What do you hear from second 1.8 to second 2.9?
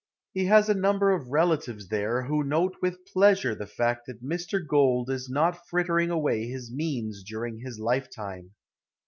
there who note